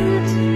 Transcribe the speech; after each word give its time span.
night 0.00 0.49